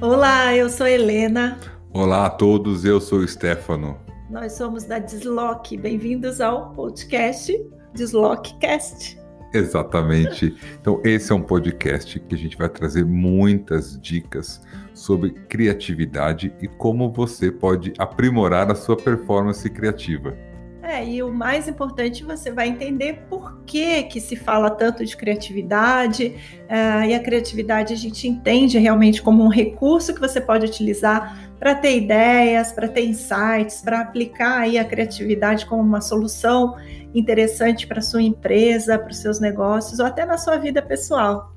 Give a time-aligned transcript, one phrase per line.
[0.00, 1.58] Olá, eu sou Helena.
[1.92, 3.98] Olá a todos, eu sou o Stefano.
[4.28, 5.76] Nós somos da Desloque.
[5.76, 7.52] Bem-vindos ao podcast
[7.94, 9.18] Desloquecast.
[9.52, 10.56] Exatamente.
[10.80, 14.60] Então, esse é um podcast que a gente vai trazer muitas dicas
[14.92, 20.36] sobre criatividade e como você pode aprimorar a sua performance criativa.
[20.82, 25.16] É, e o mais importante, você vai entender por que, que se fala tanto de
[25.16, 26.36] criatividade.
[26.64, 31.52] Uh, e a criatividade a gente entende realmente como um recurso que você pode utilizar
[31.58, 36.76] para ter ideias, para ter insights, para aplicar aí a criatividade como uma solução
[37.14, 41.52] interessante para sua empresa, para os seus negócios ou até na sua vida pessoal.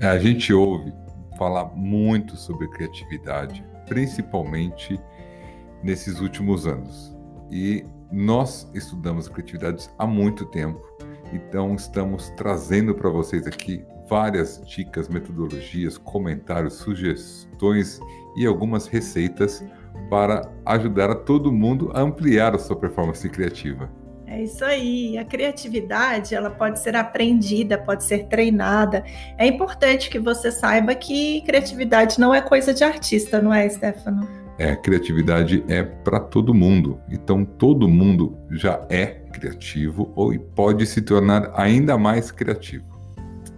[0.00, 0.92] É, a gente ouve
[1.36, 4.98] falar muito sobre criatividade, principalmente
[5.82, 7.14] nesses últimos anos.
[7.50, 10.80] E nós estudamos criatividade há muito tempo,
[11.34, 18.00] então estamos trazendo para vocês aqui várias dicas, metodologias, comentários, sugestões
[18.36, 19.64] e algumas receitas
[20.10, 23.90] para ajudar a todo mundo a ampliar a sua performance criativa.
[24.26, 25.16] É isso aí.
[25.16, 29.04] A criatividade, ela pode ser aprendida, pode ser treinada.
[29.38, 34.43] É importante que você saiba que criatividade não é coisa de artista, não é, Stefano?
[34.56, 37.00] É, criatividade é para todo mundo.
[37.10, 42.84] Então todo mundo já é criativo ou pode se tornar ainda mais criativo.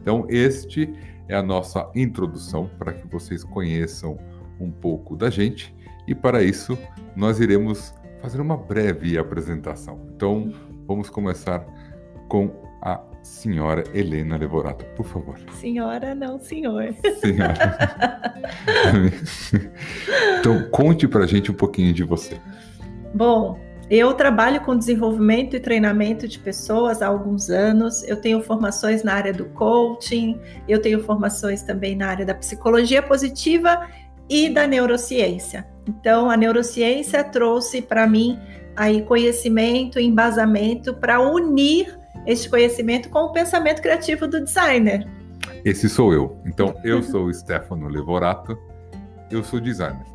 [0.00, 0.92] Então este
[1.28, 4.18] é a nossa introdução para que vocês conheçam
[4.60, 5.74] um pouco da gente
[6.06, 6.78] e para isso
[7.16, 10.00] nós iremos fazer uma breve apresentação.
[10.14, 10.52] Então
[10.86, 11.66] vamos começar
[12.28, 12.50] com
[12.80, 15.36] a senhora Helena Levorato, por favor.
[15.54, 16.94] Senhora, não senhor.
[17.20, 18.34] Senhora.
[20.38, 22.38] então, conte pra gente um pouquinho de você.
[23.14, 23.58] Bom,
[23.90, 28.02] eu trabalho com desenvolvimento e treinamento de pessoas há alguns anos.
[28.04, 30.38] Eu tenho formações na área do coaching,
[30.68, 33.88] eu tenho formações também na área da psicologia positiva
[34.28, 35.66] e da neurociência.
[35.88, 38.38] Então, a neurociência trouxe para mim
[38.76, 45.06] aí conhecimento e embasamento para unir este conhecimento com o pensamento criativo do designer.
[45.64, 46.38] Esse sou eu.
[46.46, 48.58] Então, eu sou o Stefano Levorato,
[49.30, 50.06] eu sou designer.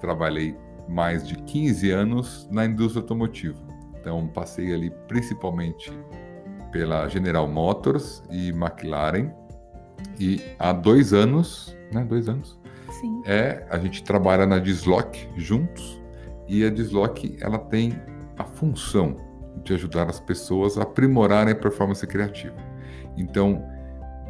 [0.00, 0.56] Trabalhei
[0.88, 3.58] mais de 15 anos na indústria automotiva.
[4.00, 5.92] Então, passei ali principalmente
[6.70, 9.30] pela General Motors e McLaren.
[10.18, 12.04] E há dois anos, né?
[12.04, 12.58] Dois anos.
[13.00, 13.22] Sim.
[13.26, 16.00] É, a gente trabalha na Dislock juntos.
[16.46, 18.00] E a Dislock, ela tem
[18.38, 19.16] a função
[19.68, 22.56] de ajudar as pessoas a aprimorarem a performance criativa.
[23.16, 23.62] Então,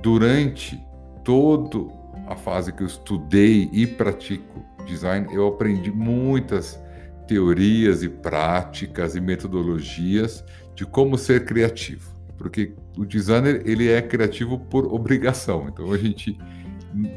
[0.03, 0.79] durante
[1.25, 1.93] toda
[2.27, 6.83] a fase que eu estudei e pratico design, eu aprendi muitas
[7.27, 10.45] teorias e práticas e metodologias
[10.75, 15.69] de como ser criativo, porque o designer ele é criativo por obrigação.
[15.69, 16.39] Então a gente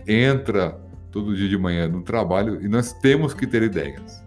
[0.05, 0.79] entra
[1.11, 4.23] todo dia de manhã no trabalho e nós temos que ter ideias.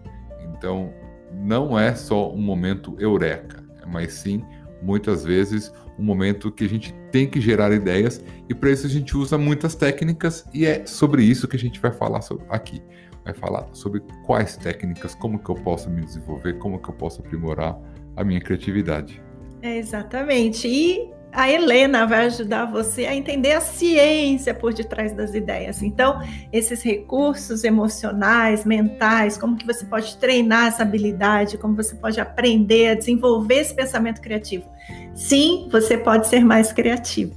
[0.49, 0.91] Então
[1.33, 4.43] não é só um momento eureka mas sim,
[4.81, 8.89] muitas vezes, um momento que a gente tem que gerar ideias e para isso a
[8.89, 12.19] gente usa muitas técnicas e é sobre isso que a gente vai falar
[12.49, 12.81] aqui.
[13.23, 17.21] Vai falar sobre quais técnicas, como que eu posso me desenvolver, como que eu posso
[17.21, 17.75] aprimorar
[18.15, 19.21] a minha criatividade.
[19.63, 20.67] É exatamente.
[20.67, 25.83] E a Helena vai ajudar você a entender a ciência por detrás das ideias.
[25.83, 32.21] Então, esses recursos emocionais, mentais, como que você pode treinar essa habilidade, como você pode
[32.21, 34.65] aprender a desenvolver esse pensamento criativo.
[35.13, 37.35] Sim, você pode ser mais criativo.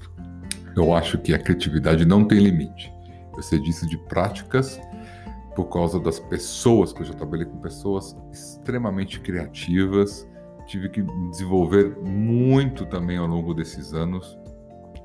[0.77, 2.93] Eu acho que a criatividade não tem limite.
[3.41, 4.81] Sei disso de práticas
[5.57, 10.25] por causa das pessoas, que eu já trabalhei com pessoas extremamente criativas,
[10.69, 14.39] tive que desenvolver muito também ao longo desses anos.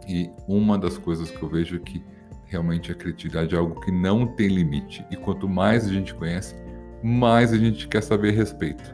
[0.08, 2.04] E uma das coisas que eu vejo é que
[2.46, 5.06] realmente a criatividade é algo que não tem limite.
[5.10, 6.54] E quanto mais a gente conhece,
[7.02, 8.94] mais a gente quer saber a respeito.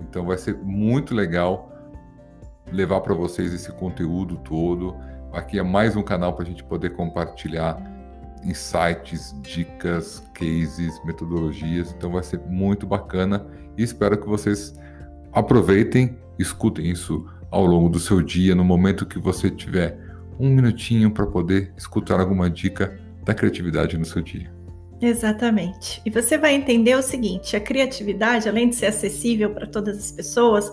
[0.00, 1.72] Então vai ser muito legal
[2.72, 4.96] levar para vocês esse conteúdo todo.
[5.32, 7.76] Aqui é mais um canal para a gente poder compartilhar
[8.44, 11.92] insights, dicas, cases, metodologias.
[11.92, 13.44] Então vai ser muito bacana
[13.76, 14.72] e espero que vocês
[15.36, 19.94] Aproveitem, escutem isso ao longo do seu dia, no momento que você tiver
[20.40, 24.50] um minutinho para poder escutar alguma dica da criatividade no seu dia.
[24.98, 26.00] Exatamente.
[26.06, 30.10] E você vai entender o seguinte: a criatividade, além de ser acessível para todas as
[30.10, 30.72] pessoas,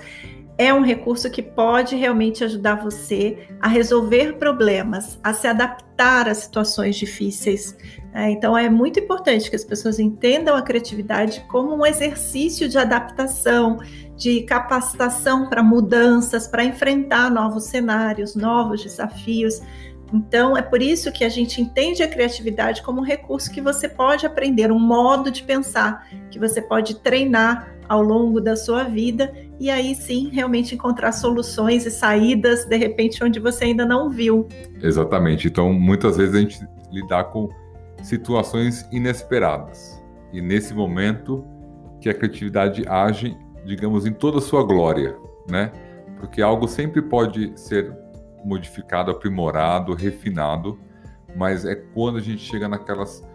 [0.57, 6.33] é um recurso que pode realmente ajudar você a resolver problemas, a se adaptar a
[6.33, 7.75] situações difíceis.
[8.13, 12.77] É, então, é muito importante que as pessoas entendam a criatividade como um exercício de
[12.77, 13.79] adaptação,
[14.15, 19.61] de capacitação para mudanças, para enfrentar novos cenários, novos desafios.
[20.13, 23.89] Então, é por isso que a gente entende a criatividade como um recurso que você
[23.89, 29.33] pode aprender, um modo de pensar, que você pode treinar ao longo da sua vida
[29.59, 34.47] e aí sim realmente encontrar soluções e saídas, de repente, onde você ainda não viu.
[34.81, 35.47] Exatamente.
[35.47, 37.49] Então, muitas vezes a gente lidar com
[38.03, 40.01] situações inesperadas.
[40.31, 41.43] E nesse momento
[41.99, 45.17] que a criatividade age, digamos, em toda a sua glória,
[45.49, 45.71] né?
[46.19, 47.95] Porque algo sempre pode ser
[48.43, 50.79] modificado, aprimorado, refinado,
[51.35, 53.27] mas é quando a gente chega naquelas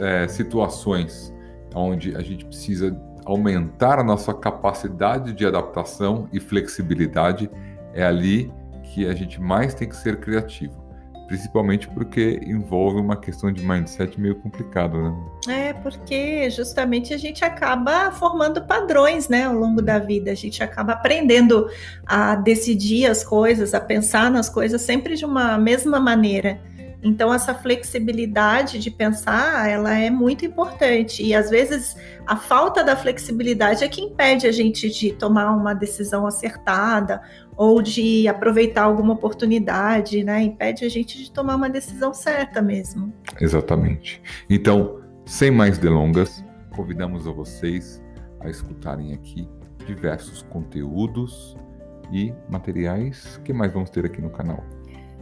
[0.00, 1.32] é, situações
[1.74, 7.50] onde a gente precisa aumentar a nossa capacidade de adaptação e flexibilidade,
[7.92, 8.52] é ali
[8.82, 10.85] que a gente mais tem que ser criativo
[11.26, 15.14] principalmente porque envolve uma questão de mindset meio complicado, né?
[15.48, 20.30] É, porque justamente a gente acaba formando padrões, né, ao longo da vida.
[20.30, 21.68] A gente acaba aprendendo
[22.04, 26.60] a decidir as coisas, a pensar nas coisas sempre de uma mesma maneira.
[27.02, 31.96] Então essa flexibilidade de pensar, ela é muito importante e às vezes
[32.26, 37.20] a falta da flexibilidade é que impede a gente de tomar uma decisão acertada
[37.56, 40.42] ou de aproveitar alguma oportunidade, né?
[40.42, 43.12] Impede a gente de tomar uma decisão certa mesmo.
[43.40, 44.20] Exatamente.
[44.50, 46.44] Então, sem mais delongas,
[46.74, 48.02] convidamos a vocês
[48.40, 49.48] a escutarem aqui
[49.86, 51.56] diversos conteúdos
[52.12, 53.40] e materiais.
[53.44, 54.62] Que mais vamos ter aqui no canal?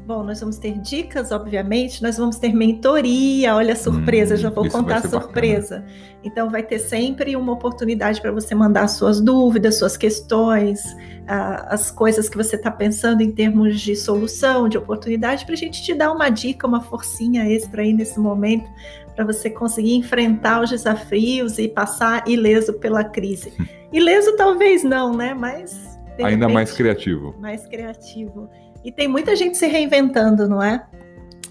[0.06, 4.50] Bom, nós vamos ter dicas, obviamente, nós vamos ter mentoria, olha a surpresa, hum, já
[4.50, 5.76] vou contar a surpresa.
[5.76, 5.94] Bacana.
[6.22, 10.94] Então, vai ter sempre uma oportunidade para você mandar suas dúvidas, suas questões,
[11.26, 15.82] as coisas que você está pensando em termos de solução, de oportunidade, para a gente
[15.82, 18.70] te dar uma dica, uma forcinha extra aí nesse momento,
[19.16, 23.54] para você conseguir enfrentar os desafios e passar ileso pela crise.
[23.90, 25.32] ileso talvez não, né?
[25.32, 25.94] Mas.
[26.18, 27.34] Ainda repente, mais criativo.
[27.40, 28.50] Mais criativo.
[28.84, 30.84] E tem muita gente se reinventando, não é?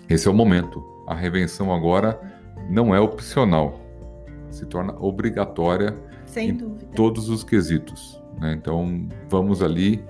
[0.08, 0.84] Esse é o momento.
[1.08, 2.20] A reinvenção agora
[2.70, 3.80] não é opcional,
[4.50, 6.86] se torna obrigatória Sem em dúvida.
[6.96, 8.22] todos os quesitos.
[8.40, 8.54] Né?
[8.54, 10.04] Então, vamos ali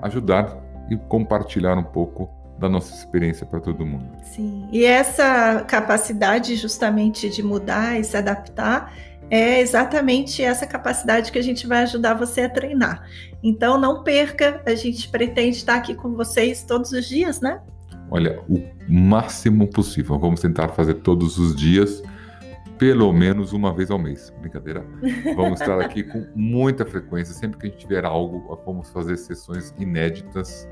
[0.00, 0.56] ajudar
[0.90, 2.28] e compartilhar um pouco
[2.60, 4.06] da nossa experiência para todo mundo.
[4.22, 8.92] Sim, e essa capacidade justamente de mudar e se adaptar
[9.30, 13.08] é exatamente essa capacidade que a gente vai ajudar você a treinar.
[13.42, 17.60] Então não perca, a gente pretende estar aqui com vocês todos os dias, né?
[18.10, 20.18] Olha, o máximo possível.
[20.18, 22.02] Vamos tentar fazer todos os dias,
[22.76, 24.32] pelo menos uma vez ao mês.
[24.40, 24.84] Brincadeira.
[25.36, 27.32] Vamos estar aqui com muita frequência.
[27.32, 30.68] Sempre que a gente tiver algo, vamos fazer sessões inéditas.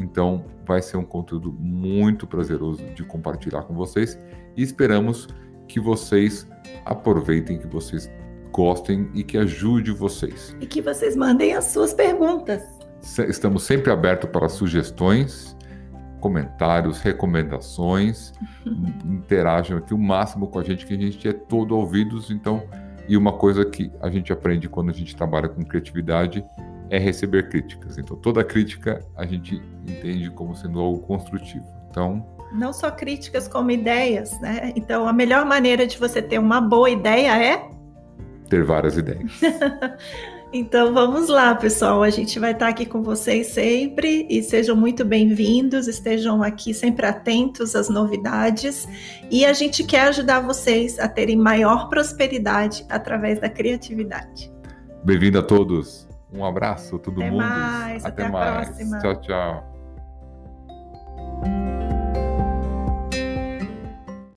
[0.00, 4.18] Então, vai ser um conteúdo muito prazeroso de compartilhar com vocês
[4.56, 5.28] e esperamos
[5.68, 6.46] que vocês
[6.84, 8.10] aproveitem, que vocês
[8.52, 10.56] gostem e que ajude vocês.
[10.60, 12.62] E que vocês mandem as suas perguntas.
[13.28, 15.56] Estamos sempre abertos para sugestões,
[16.20, 18.32] comentários, recomendações.
[19.04, 22.30] Interajam aqui o máximo com a gente, que a gente é todo ouvidos.
[22.30, 22.62] Então,
[23.08, 26.44] e uma coisa que a gente aprende quando a gente trabalha com criatividade
[26.90, 27.98] é receber críticas.
[27.98, 31.66] Então, toda crítica a gente entende como sendo algo construtivo.
[31.90, 34.72] Então, não só críticas como ideias, né?
[34.76, 37.68] Então a melhor maneira de você ter uma boa ideia é
[38.48, 39.32] ter várias ideias.
[40.52, 42.02] então vamos lá, pessoal.
[42.02, 45.88] A gente vai estar aqui com vocês sempre e sejam muito bem-vindos.
[45.88, 48.86] Estejam aqui sempre atentos às novidades
[49.30, 54.52] e a gente quer ajudar vocês a terem maior prosperidade através da criatividade.
[55.04, 56.06] Bem-vindo a todos.
[56.34, 57.42] Um abraço, todo até mundo.
[57.42, 58.68] Mais, até, até mais.
[58.68, 58.98] Próxima.
[58.98, 59.73] Tchau, tchau.